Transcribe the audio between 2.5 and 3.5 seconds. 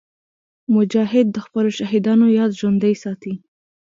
ژوندي ساتي.